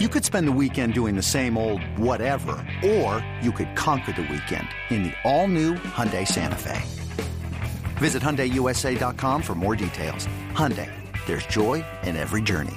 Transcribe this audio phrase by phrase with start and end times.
[0.00, 4.22] You could spend the weekend doing the same old whatever, or you could conquer the
[4.22, 6.82] weekend in the all-new Hyundai Santa Fe.
[7.98, 10.26] Visit HyundaiUSA.com for more details.
[10.50, 10.90] Hyundai,
[11.26, 12.74] there's joy in every journey.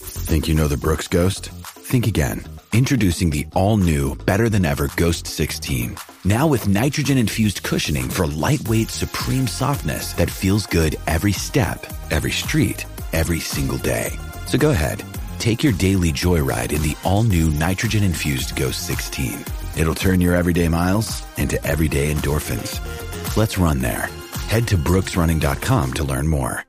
[0.00, 1.50] Think you know the Brooks Ghost?
[1.68, 2.42] Think again.
[2.72, 5.98] Introducing the all-new, better-than-ever Ghost 16.
[6.24, 12.86] Now with nitrogen-infused cushioning for lightweight, supreme softness that feels good every step, every street,
[13.12, 14.18] every single day.
[14.46, 15.02] So go ahead,
[15.38, 19.44] take your daily joyride in the all-new nitrogen-infused Ghost 16.
[19.78, 22.78] It'll turn your everyday miles into everyday endorphins.
[23.36, 24.10] Let's run there.
[24.48, 26.64] Head to brooksrunning.com to learn more.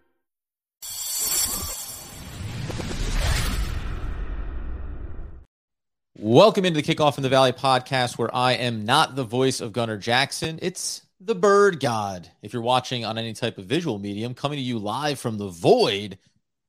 [6.17, 9.73] Welcome into the Kickoff in the Valley podcast, where I am not the voice of
[9.73, 10.57] Gunnar Jackson.
[10.61, 12.29] It's the bird god.
[12.41, 15.49] If you're watching on any type of visual medium, coming to you live from the
[15.49, 16.17] void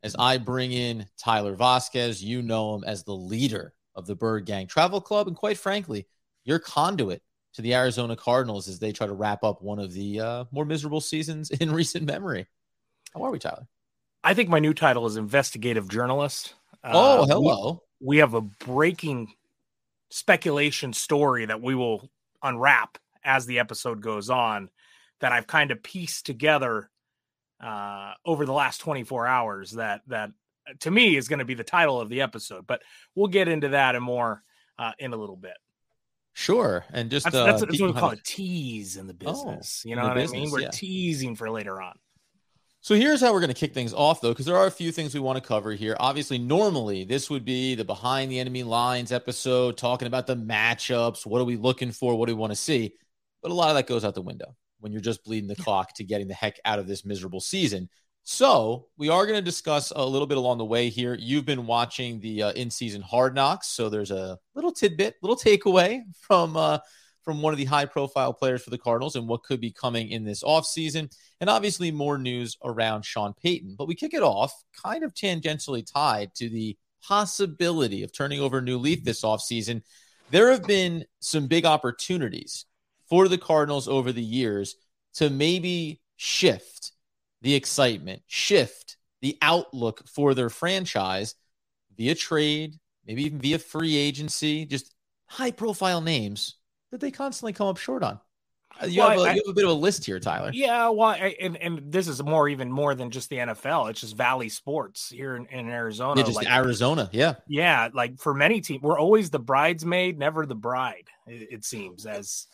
[0.04, 2.22] as I bring in Tyler Vasquez.
[2.22, 6.06] You know him as the leader of the Bird Gang Travel Club, and quite frankly,
[6.44, 7.22] your conduit
[7.54, 10.64] to the Arizona Cardinals as they try to wrap up one of the uh, more
[10.64, 12.46] miserable seasons in recent memory.
[13.14, 13.66] How are we, Tyler?
[14.22, 16.54] I think my new title is investigative journalist.
[16.84, 17.82] Oh, uh, hello.
[18.00, 19.32] We, we have a breaking
[20.10, 22.10] speculation story that we will
[22.42, 24.68] unwrap as the episode goes on
[25.20, 26.90] that I've kind of pieced together
[27.64, 30.30] uh, over the last 24 hours that that
[30.80, 32.82] to me is going to be the title of the episode but
[33.14, 34.42] we'll get into that and more
[34.78, 35.56] uh, in a little bit
[36.34, 39.32] sure and just that's, uh, that's, that's what we call a tease in the oh,
[39.32, 40.70] business oh, you know what business, i mean we're yeah.
[40.70, 41.94] teasing for later on
[42.80, 44.92] so here's how we're going to kick things off, though, because there are a few
[44.92, 45.96] things we want to cover here.
[45.98, 51.24] Obviously, normally this would be the behind the enemy lines episode, talking about the matchups.
[51.24, 52.14] What are we looking for?
[52.14, 52.92] What do we want to see?
[53.40, 54.54] But a lot of that goes out the window
[54.84, 57.88] when you're just bleeding the clock to getting the heck out of this miserable season.
[58.22, 61.16] So we are going to discuss a little bit along the way here.
[61.18, 66.02] You've been watching the uh, in-season Hard Knocks, so there's a little tidbit, little takeaway
[66.20, 66.78] from uh,
[67.22, 70.10] from one of the high profile players for the Cardinals and what could be coming
[70.10, 71.10] in this offseason.
[71.40, 73.76] And obviously, more news around Sean Payton.
[73.78, 74.52] But we kick it off
[74.82, 79.80] kind of tangentially tied to the possibility of turning over a new leaf this offseason.
[80.30, 82.66] There have been some big opportunities
[83.08, 84.76] for the Cardinals over the years
[85.14, 86.92] to maybe shift
[87.42, 91.34] the excitement, shift the outlook for their franchise
[91.96, 94.94] via trade, maybe even via free agency, just
[95.26, 96.56] high profile names
[96.90, 98.20] that they constantly come up short on.
[98.82, 100.50] Uh, you, well, have a, I, you, have a, bit of a list here, Tyler.
[100.52, 103.90] Yeah, well, I, and and this is more even more than just the NFL.
[103.90, 106.20] It's just Valley Sports here in, in Arizona.
[106.20, 107.08] Yeah, just like, Arizona.
[107.12, 107.88] Yeah, yeah.
[107.92, 111.08] Like for many teams, we're always the bridesmaid, never the bride.
[111.26, 112.46] It, it seems as.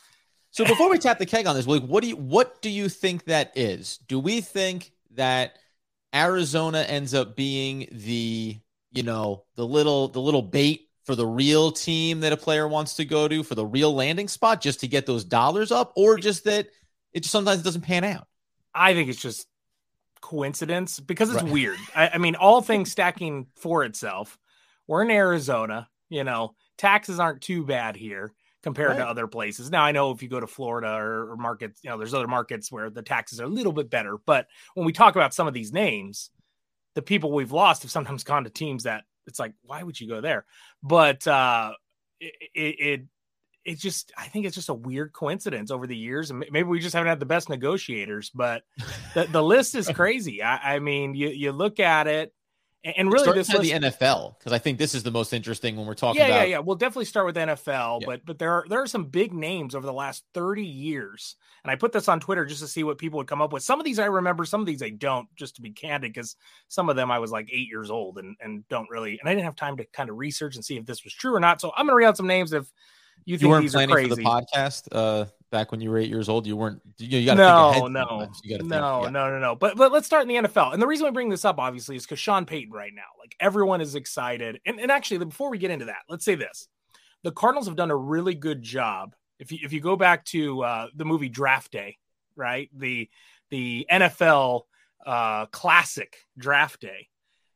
[0.53, 2.89] So before we tap the keg on this, like, what do you what do you
[2.89, 3.99] think that is?
[4.09, 5.59] Do we think that
[6.15, 8.59] Arizona ends up being the
[8.93, 12.95] you know the little the little bait for the real team that a player wants
[12.95, 16.17] to go to for the real landing spot just to get those dollars up or
[16.17, 16.69] just that
[17.13, 18.27] it just sometimes doesn't pan out
[18.75, 19.47] i think it's just
[20.21, 21.53] coincidence because it's right.
[21.53, 24.39] weird I, I, mean all things stacking for itself
[24.87, 28.99] we're in arizona you know taxes aren't too bad here compared right.
[28.99, 31.91] to other places now i know if you go to florida or, or markets you
[31.91, 34.93] know there's other markets where the taxes are a little bit better but when we
[34.93, 36.31] talk about some of these names
[36.95, 40.09] the people we've lost have sometimes gone to teams that it's like why would you
[40.09, 40.45] go there
[40.83, 41.73] but uh
[42.21, 43.01] it, it
[43.65, 46.81] it just I think it's just a weird coincidence over the years, and maybe we
[46.81, 48.31] just haven't had the best negotiators.
[48.31, 48.63] But
[49.15, 50.43] the, the list is crazy.
[50.43, 52.33] I, I mean, you you look at it,
[52.83, 55.87] and really, this list, the NFL because I think this is the most interesting when
[55.87, 56.21] we're talking.
[56.21, 56.41] Yeah, about...
[56.41, 56.59] yeah, yeah.
[56.61, 58.07] We'll definitely start with NFL, yeah.
[58.07, 61.71] but but there are there are some big names over the last thirty years, and
[61.71, 63.63] I put this on Twitter just to see what people would come up with.
[63.63, 65.29] Some of these I remember, some of these I don't.
[65.37, 66.37] Just to be candid, because
[66.69, 69.35] some of them I was like eight years old and and don't really, and I
[69.35, 71.61] didn't have time to kind of research and see if this was true or not.
[71.61, 72.73] So I'm going to read out some names if
[73.27, 74.09] you, you weren't these planning are crazy.
[74.09, 76.47] for the podcast uh, back when you were eight years old.
[76.47, 76.81] You weren't.
[76.99, 79.11] You, you got no, no, you gotta no, think, yeah.
[79.11, 79.55] no, no, no.
[79.55, 80.73] But but let's start in the NFL.
[80.73, 83.35] And the reason we bring this up, obviously, is because Sean Payton right now, like
[83.41, 84.61] everyone is excited.
[84.65, 86.69] And and actually, before we get into that, let's say this:
[87.23, 89.15] the Cardinals have done a really good job.
[89.39, 91.99] If you if you go back to uh, the movie Draft Day,
[92.37, 92.71] right?
[92.75, 93.09] The
[93.51, 94.63] the NFL
[95.05, 97.09] uh, classic Draft Day.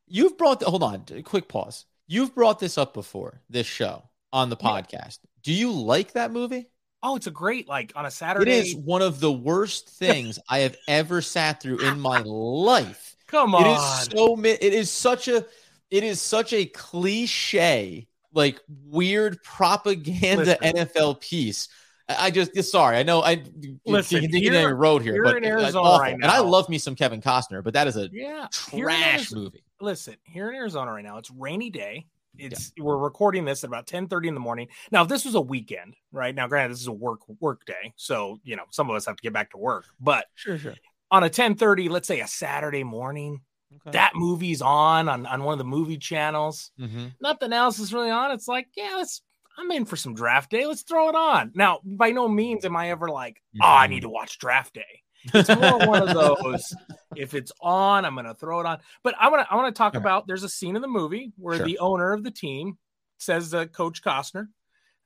[0.06, 0.60] You've brought.
[0.60, 1.86] The, hold on, quick pause.
[2.06, 4.02] You've brought this up before this show
[4.32, 5.20] on the podcast.
[5.22, 5.30] Yeah.
[5.42, 6.69] Do you like that movie?
[7.06, 8.50] Oh, it's a great like on a Saturday.
[8.50, 13.14] It is one of the worst things I have ever sat through in my life.
[13.26, 13.66] Come on.
[13.66, 15.44] It is so it is such a
[15.90, 20.88] it is such a cliche like weird propaganda Listen.
[20.88, 21.68] NFL piece.
[22.08, 22.96] I just sorry.
[22.96, 23.42] I know I
[23.84, 24.20] listen.
[24.20, 26.70] Continue down your road here, you're but in uh, Arizona right now, and I love
[26.70, 29.62] me some Kevin Costner, but that is a yeah, trash movie.
[29.80, 32.06] listen, here in Arizona right now, it's rainy day.
[32.38, 32.84] It's yeah.
[32.84, 34.69] we're recording this at about 10 30 in the morning.
[34.90, 37.92] Now, if this was a weekend, right now, granted, this is a work work day.
[37.96, 39.86] So, you know, some of us have to get back to work.
[40.00, 40.75] But sure, sure.
[41.10, 43.40] On a 10 30, let's say a Saturday morning,
[43.86, 43.92] okay.
[43.92, 46.70] that movie's on, on on one of the movie channels.
[46.81, 47.06] Mm-hmm.
[47.20, 48.31] Nothing else is really on.
[48.32, 49.22] It's like, yeah, let's
[49.56, 50.66] I'm in for some draft day.
[50.66, 51.52] Let's throw it on.
[51.54, 53.62] Now, by no means am I ever like, mm-hmm.
[53.62, 55.02] oh, I need to watch draft day.
[55.32, 56.75] It's more one of those.
[57.16, 58.78] If it's on, I'm going to throw it on.
[59.02, 60.26] But I want to I want to talk about.
[60.26, 61.66] There's a scene in the movie where sure.
[61.66, 62.78] the owner of the team
[63.19, 64.49] says to Coach Costner,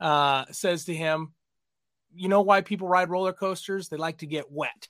[0.01, 1.33] uh, says to him,
[2.15, 3.89] "You know why people ride roller coasters?
[3.89, 4.89] They like to get wet."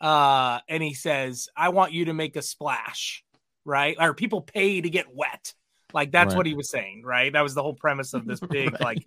[0.00, 3.24] Uh, and he says, "I want you to make a splash."
[3.64, 3.96] Right?
[4.00, 5.52] Or people pay to get wet.
[5.92, 6.36] Like that's right.
[6.36, 7.32] what he was saying, right?
[7.32, 8.80] That was the whole premise of this big right.
[8.80, 9.06] like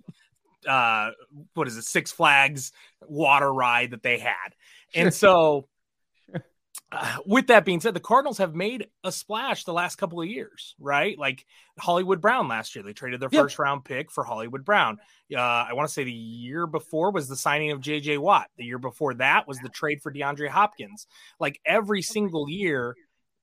[0.68, 1.12] uh
[1.56, 4.56] what is it six flags water ride that they had
[4.94, 5.68] and so,
[6.94, 10.28] uh, with that being said, the Cardinals have made a splash the last couple of
[10.28, 11.18] years, right?
[11.18, 11.46] Like
[11.80, 13.42] Hollywood Brown last year, they traded their yep.
[13.44, 15.00] first round pick for Hollywood Brown.
[15.34, 18.48] Uh, I want to say the year before was the signing of JJ Watt.
[18.58, 21.08] The year before that was the trade for DeAndre Hopkins.
[21.40, 22.96] Like every single year,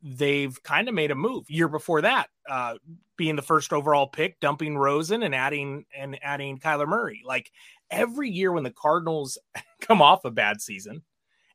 [0.02, 1.44] they've kind of made a move.
[1.48, 2.74] Year before that, uh,
[3.16, 7.22] being the first overall pick, dumping Rosen and adding and adding Kyler Murray.
[7.24, 7.50] Like
[7.90, 9.38] every year when the Cardinals
[9.80, 11.02] come off a bad season,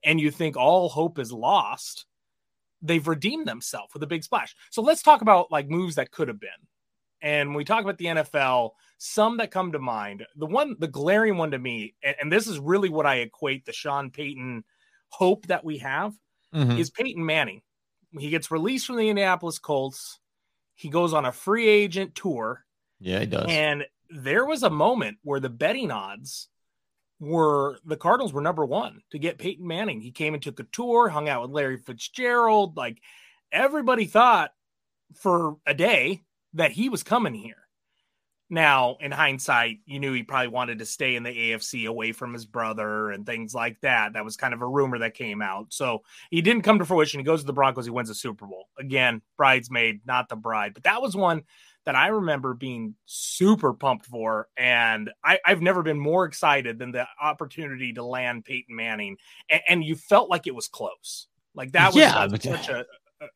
[0.06, 2.06] and you think all hope is lost,
[2.82, 4.56] they've redeemed themselves with a big splash.
[4.70, 6.50] So let's talk about like moves that could have been.
[7.22, 10.88] And when we talk about the NFL, some that come to mind, the one, the
[10.88, 14.64] glaring one to me, and, and this is really what I equate the Sean Payton
[15.10, 16.14] hope that we have,
[16.54, 16.78] mm-hmm.
[16.78, 17.62] is Peyton Manning.
[18.18, 20.20] He gets released from the Indianapolis Colts.
[20.76, 22.64] He goes on a free agent tour.
[23.00, 23.48] Yeah, he does.
[23.50, 26.48] And there was a moment where the betting odds
[27.20, 30.02] were the Cardinals were number one to get Peyton Manning.
[30.02, 32.76] He came and took a tour, hung out with Larry Fitzgerald.
[32.76, 33.02] Like
[33.52, 34.52] everybody thought
[35.16, 36.24] for a day
[36.54, 37.56] that he was coming here.
[38.48, 42.32] Now, in hindsight, you knew he probably wanted to stay in the AFC away from
[42.32, 44.14] his brother and things like that.
[44.14, 45.74] That was kind of a rumor that came out.
[45.74, 47.20] So he didn't come to fruition.
[47.20, 47.86] He goes to the Broncos.
[47.86, 48.66] He wins a Super Bowl.
[48.78, 50.76] Again, bridesmaid, not the bride.
[50.76, 51.42] But that was one
[51.86, 54.48] that I remember being super pumped for.
[54.58, 59.18] And I, have never been more excited than the opportunity to land Peyton Manning.
[59.50, 61.28] And, and you felt like it was close.
[61.54, 62.86] Like that was yeah, such, a,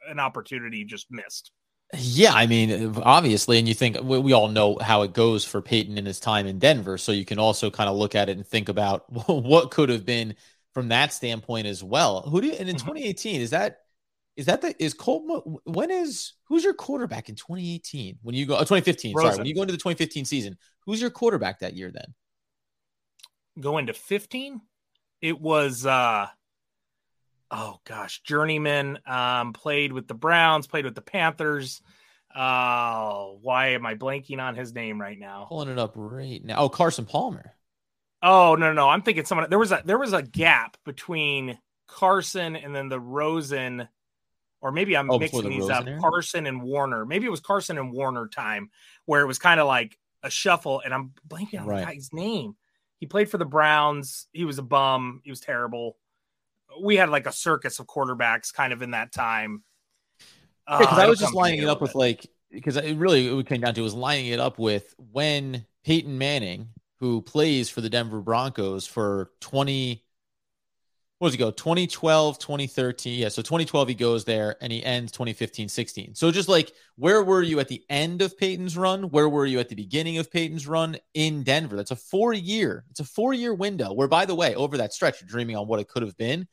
[0.10, 1.52] an opportunity just missed.
[1.98, 5.60] Yeah, I mean, obviously, and you think we, we, all know how it goes for
[5.60, 7.00] Peyton in his time in Denver.
[7.00, 10.06] So you can also kind of look at it and think about what could have
[10.06, 10.36] been
[10.74, 12.22] from that standpoint as well.
[12.22, 12.88] Who do you, and in mm-hmm.
[12.90, 13.80] 2018, is that
[14.40, 15.44] is that the is Colt?
[15.66, 18.20] When is who's your quarterback in 2018?
[18.22, 19.14] When you go, oh, 2015.
[19.14, 19.32] Rosen.
[19.32, 21.92] Sorry, when you go into the 2015 season, who's your quarterback that year?
[21.92, 22.14] Then
[23.60, 24.62] go into 15.
[25.22, 26.28] It was uh
[27.52, 29.00] oh gosh, journeyman.
[29.06, 31.82] Um, played with the Browns, played with the Panthers.
[32.34, 35.48] Uh, why am I blanking on his name right now?
[35.50, 36.60] Pulling it up right now.
[36.60, 37.56] Oh, Carson Palmer.
[38.24, 38.88] Oh no, no, no.
[38.90, 39.50] I'm thinking someone.
[39.50, 43.90] There was a there was a gap between Carson and then the Rosen
[44.62, 45.88] or maybe I'm oh, mixing the these up.
[46.00, 47.06] Carson and Warner.
[47.06, 48.70] Maybe it was Carson and Warner time
[49.06, 51.80] where it was kind of like a shuffle, and I'm blanking on right.
[51.80, 52.56] the guy's name.
[53.00, 54.28] He played for the Browns.
[54.34, 55.22] He was a bum.
[55.24, 55.98] He was terrible.
[56.82, 59.64] We had like a circus of quarterbacks kind of in that time.
[60.68, 63.62] Because uh, I was just lining it up with like because it really it came
[63.62, 66.70] down to was lining it up with when Peyton Manning,
[67.00, 70.04] who plays for the Denver Broncos for 20
[71.20, 71.52] what does he go?
[71.52, 76.50] 2012 2013 yeah so 2012 he goes there and he ends 2015 16 so just
[76.50, 79.04] like where were you at the end of peyton's run?
[79.04, 81.76] Where were you at the beginning of peyton's run in denver?
[81.76, 84.94] That's a four year it's a four year window where by the way over that
[84.94, 86.48] stretch you're dreaming on what it could have been.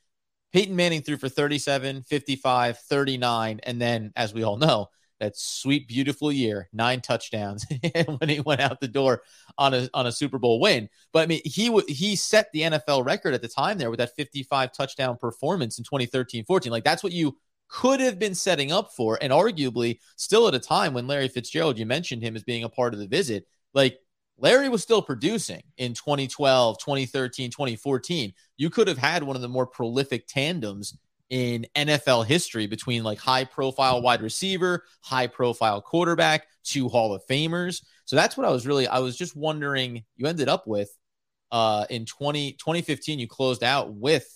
[0.53, 4.89] Peyton manning threw for 37 55 39 and then as we all know
[5.21, 7.65] that sweet, beautiful year, nine touchdowns
[8.19, 9.23] when he went out the door
[9.59, 10.89] on a on a Super Bowl win.
[11.13, 13.99] But I mean, he w- he set the NFL record at the time there with
[13.99, 16.71] that 55 touchdown performance in 2013-14.
[16.71, 17.37] Like that's what you
[17.69, 21.79] could have been setting up for, and arguably still at a time when Larry Fitzgerald,
[21.79, 23.99] you mentioned him as being a part of the visit, like.
[24.39, 28.35] Larry was still producing in 2012, 2013, 2014.
[28.59, 30.95] You could have had one of the more prolific tandems
[31.31, 37.27] in NFL history between like high profile wide receiver, high profile quarterback, two Hall of
[37.27, 37.83] Famers.
[38.05, 40.91] So that's what I was really, I was just wondering, you ended up with
[41.51, 44.29] uh, in 20, 2015, you closed out with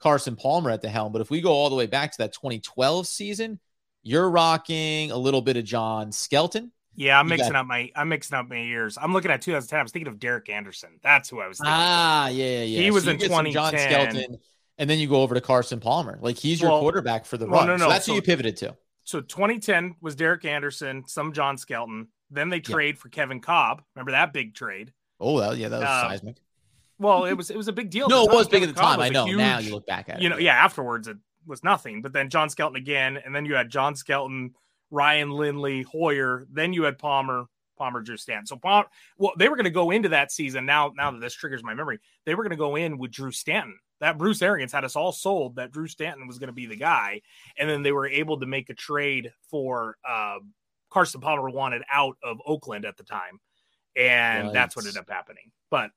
[0.00, 1.12] Carson Palmer at the helm.
[1.12, 3.60] But if we go all the way back to that 2012 season,
[4.02, 6.72] you're rocking a little bit of John Skelton.
[6.94, 8.98] Yeah, I'm mixing got, up my I'm mixing up my years.
[9.00, 9.78] I'm looking at 2010.
[9.78, 10.98] I was thinking of Derek Anderson.
[11.02, 11.72] That's who I was thinking.
[11.74, 12.80] Ah, yeah, yeah.
[12.80, 13.52] He so was in 2010.
[13.52, 14.38] John Skelton
[14.78, 16.18] and then you go over to Carson Palmer.
[16.20, 17.68] Like he's your well, quarterback for the well, run.
[17.68, 17.84] No, no.
[17.84, 18.76] So that's so, who you pivoted to.
[19.04, 22.08] so 2010 was Derek Anderson, some John Skelton.
[22.30, 23.00] Then they trade yeah.
[23.00, 23.82] for Kevin Kolb.
[23.94, 24.92] Remember that big trade?
[25.20, 26.36] Oh, that, yeah, that was uh, seismic.
[26.98, 28.08] Well, it was it was a big deal.
[28.08, 29.00] no, it was big at the time.
[29.00, 29.26] I know.
[29.26, 30.22] Huge, now you look back at it.
[30.22, 30.54] You know, yeah.
[30.54, 32.00] Afterwards, it was nothing.
[32.00, 34.54] But then John Skelton again, and then you had John Skelton,
[34.90, 36.46] Ryan Lindley, Hoyer.
[36.50, 38.46] Then you had Palmer, Palmer, Drew Stanton.
[38.46, 38.86] So Palmer,
[39.18, 40.64] well, they were going to go into that season.
[40.64, 43.32] Now, now that this triggers my memory, they were going to go in with Drew
[43.32, 43.78] Stanton.
[44.02, 46.74] That Bruce Arians had us all sold that Drew Stanton was going to be the
[46.74, 47.22] guy,
[47.56, 50.38] and then they were able to make a trade for uh,
[50.90, 53.38] Carson Palmer wanted out of Oakland at the time,
[53.94, 54.52] and right.
[54.52, 55.52] that's what ended up happening.
[55.70, 55.92] But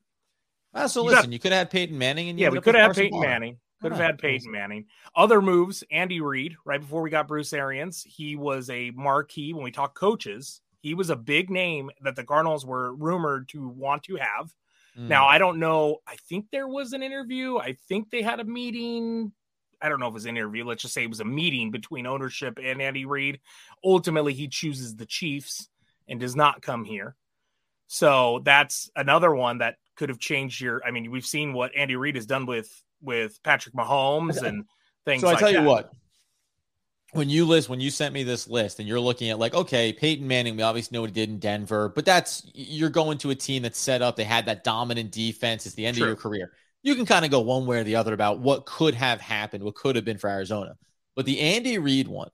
[0.76, 2.76] uh, so you listen, got, you could have had Peyton Manning, and yeah, we could
[2.76, 3.58] have had Peyton Manning.
[3.82, 4.86] Could have had Peyton Manning.
[5.16, 9.64] Other moves, Andy Reid, right before we got Bruce Arians, he was a marquee when
[9.64, 10.62] we talk coaches.
[10.82, 14.54] He was a big name that the Cardinals were rumored to want to have.
[14.98, 15.08] Mm.
[15.08, 15.98] Now, I don't know.
[16.08, 17.58] I think there was an interview.
[17.58, 19.32] I think they had a meeting.
[19.82, 20.64] I don't know if it was an interview.
[20.64, 23.40] Let's just say it was a meeting between ownership and Andy Reid.
[23.84, 25.70] Ultimately, he chooses the Chiefs
[26.08, 27.16] and does not come here.
[27.88, 30.82] So that's another one that could have changed your.
[30.86, 32.70] I mean, we've seen what Andy Reid has done with
[33.02, 34.66] with Patrick Mahomes and
[35.06, 35.22] things.
[35.22, 35.62] So I tell that.
[35.62, 35.92] you what,
[37.12, 39.94] when you list when you sent me this list and you're looking at like okay
[39.94, 43.30] Peyton Manning we obviously know what he did in Denver but that's you're going to
[43.30, 46.06] a team that's set up they had that dominant defense it's the end True.
[46.06, 46.52] of your career
[46.84, 49.64] you can kind of go one way or the other about what could have happened
[49.64, 50.76] what could have been for Arizona
[51.16, 52.30] but the Andy Reid one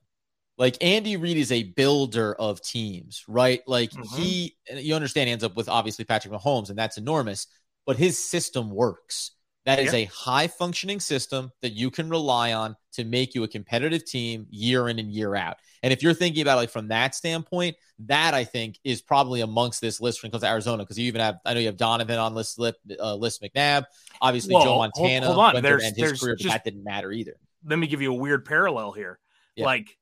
[0.58, 4.22] like Andy Reid is a builder of teams right like mm-hmm.
[4.22, 7.48] he you understand he ends up with obviously Patrick Mahomes and that's enormous
[7.86, 9.32] but his system works
[9.65, 13.48] that is a high functioning system that you can rely on to make you a
[13.48, 15.58] competitive team year in and year out.
[15.84, 19.41] And if you're thinking about it like from that standpoint, that I think is probably
[19.41, 21.68] amongst this list when it comes to Arizona because you even have I know you
[21.68, 23.86] have Donovan on list, uh, list McNabb,
[24.20, 25.27] obviously Joe Montana.
[25.27, 27.36] Hold, hold on, there's, his there's career, just, that didn't matter either.
[27.63, 29.20] Let me give you a weird parallel here.
[29.56, 29.65] Yeah.
[29.65, 29.98] Like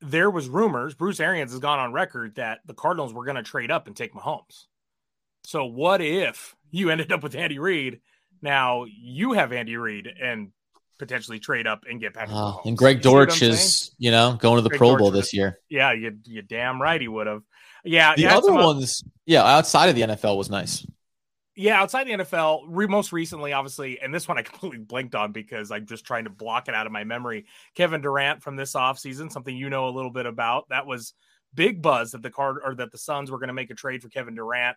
[0.00, 3.42] there was rumors, Bruce Arians has gone on record that the Cardinals were going to
[3.42, 4.64] trade up and take Mahomes.
[5.44, 8.00] So what if you ended up with Andy Reid?
[8.42, 10.52] Now you have Andy Reid and
[10.98, 12.36] potentially trade up and get Patrick.
[12.36, 15.58] Uh, and Greg Dortch is, you know, going to the Greg Pro Bowl this year.
[15.68, 17.42] Yeah, you you damn right he would have.
[17.84, 20.86] Yeah, the other ones, yeah, outside of the NFL was nice.
[21.56, 25.32] Yeah, outside the NFL, re- most recently, obviously, and this one I completely blinked on
[25.32, 27.46] because I'm just trying to block it out of my memory.
[27.74, 30.68] Kevin Durant from this offseason, something you know a little bit about.
[30.68, 31.14] That was
[31.54, 34.02] big buzz that the card or that the Suns were going to make a trade
[34.02, 34.76] for Kevin Durant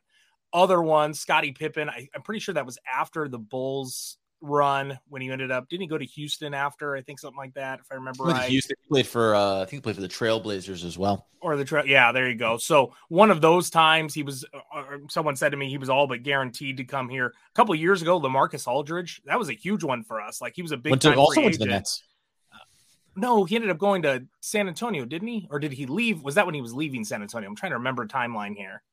[0.53, 1.89] other one, Scottie Pippen.
[1.89, 5.69] I, am pretty sure that was after the Bulls run when he ended up.
[5.69, 6.95] Didn't he go to Houston after?
[6.95, 8.49] I think something like that, if I remember right.
[8.49, 9.33] Houston he played for.
[9.33, 11.27] Uh, I think he played for the Trailblazers as well.
[11.41, 11.85] Or the trail.
[11.85, 12.57] Yeah, there you go.
[12.57, 14.45] So one of those times, he was.
[14.53, 17.27] Uh, uh someone said to me he was all but guaranteed to come here.
[17.27, 19.21] A couple years ago, LaMarcus Aldridge.
[19.25, 20.41] That was a huge one for us.
[20.41, 20.91] Like he was a big.
[20.91, 22.03] Went to, also went to the Nets.
[22.53, 22.57] Uh,
[23.15, 25.47] no, he ended up going to San Antonio, didn't he?
[25.49, 26.21] Or did he leave?
[26.21, 27.49] Was that when he was leaving San Antonio?
[27.49, 28.83] I'm trying to remember timeline here.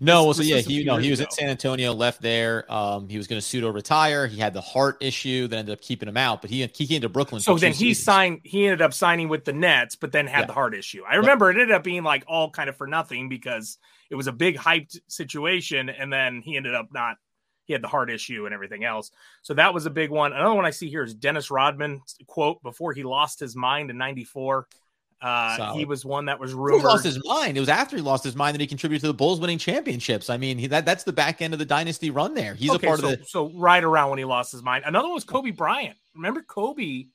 [0.00, 1.26] No, so yeah, he no, he was ago.
[1.26, 2.70] at San Antonio, left there.
[2.72, 4.26] Um, he was going to pseudo retire.
[4.26, 6.42] He had the heart issue that ended up keeping him out.
[6.42, 7.40] But he he came to Brooklyn.
[7.40, 8.04] So then he seasons.
[8.04, 8.40] signed.
[8.44, 10.46] He ended up signing with the Nets, but then had yeah.
[10.46, 11.02] the heart issue.
[11.08, 13.78] I remember it ended up being like all kind of for nothing because
[14.10, 17.16] it was a big hyped situation, and then he ended up not.
[17.64, 19.10] He had the heart issue and everything else.
[19.42, 20.32] So that was a big one.
[20.32, 23.98] Another one I see here is Dennis Rodman quote before he lost his mind in
[23.98, 24.68] '94.
[25.20, 26.82] Uh, he was one that was rumored.
[26.82, 27.56] He lost his mind.
[27.56, 30.28] It was after he lost his mind that he contributed to the Bulls winning championships.
[30.28, 32.54] I mean, he, that that's the back end of the dynasty run there.
[32.54, 33.24] He's okay, a part so, of the.
[33.24, 34.84] So right around when he lost his mind.
[34.86, 35.96] Another one was Kobe Bryant.
[36.14, 37.06] Remember Kobe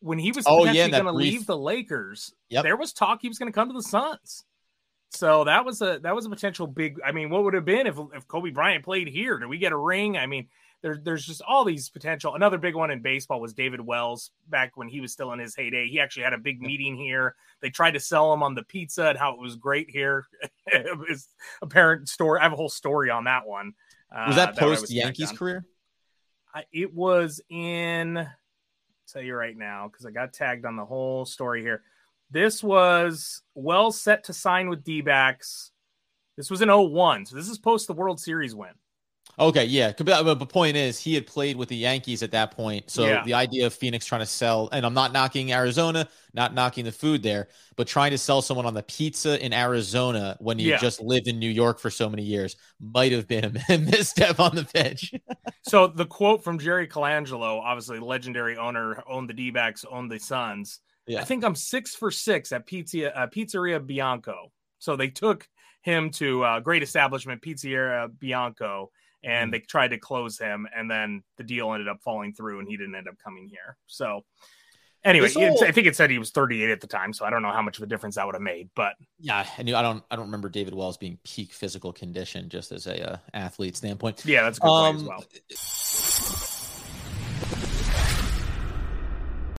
[0.00, 2.34] when he was oh, yeah, going to leave the Lakers?
[2.50, 2.64] Yep.
[2.64, 4.44] There was talk he was going to come to the Suns.
[5.10, 6.98] So that was a that was a potential big.
[7.04, 9.38] I mean, what would have been if if Kobe Bryant played here?
[9.38, 10.18] Do we get a ring?
[10.18, 10.48] I mean,
[10.82, 12.34] there, there's just all these potential.
[12.34, 15.54] Another big one in baseball was David Wells back when he was still in his
[15.54, 15.88] heyday.
[15.88, 17.34] He actually had a big meeting here.
[17.60, 20.26] They tried to sell him on the pizza and how it was great here.
[20.66, 21.28] it's
[21.62, 22.40] a parent story.
[22.40, 23.72] I have a whole story on that one.
[24.26, 25.64] Was that uh, post that Yankees career?
[26.54, 28.18] I, it was in.
[28.18, 28.28] I'll
[29.12, 31.82] tell you right now because I got tagged on the whole story here.
[32.30, 35.70] This was well set to sign with D backs.
[36.36, 37.26] This was in 01.
[37.26, 38.72] So this is post the World Series win.
[39.38, 39.92] Okay, yeah.
[39.98, 42.90] But the point is, he had played with the Yankees at that point.
[42.90, 43.22] So yeah.
[43.22, 46.92] the idea of Phoenix trying to sell, and I'm not knocking Arizona, not knocking the
[46.92, 50.78] food there, but trying to sell someone on the pizza in Arizona when you yeah.
[50.78, 54.54] just lived in New York for so many years might have been a misstep on
[54.54, 55.12] the pitch.
[55.62, 60.18] so the quote from Jerry Colangelo, obviously legendary owner, owned the D backs, owned the
[60.18, 60.80] Suns.
[61.06, 61.20] Yeah.
[61.20, 64.50] I think I'm six for six at Pizza, uh, Pizzeria Bianco.
[64.78, 65.46] So they took
[65.82, 68.90] him to uh, great establishment, Pizzeria Bianco
[69.26, 69.52] and mm.
[69.52, 72.76] they tried to close him and then the deal ended up falling through and he
[72.76, 74.24] didn't end up coming here so
[75.04, 77.40] Anyway, whole- I think it said he was 38 at the time, so I don't
[77.40, 78.70] know how much of a difference that would have made.
[78.74, 82.48] But Yeah, I knew I don't I don't remember David Wells being peak physical condition
[82.48, 84.24] just as a uh, athlete standpoint.
[84.26, 85.24] yeah, that's a good point as Um, well.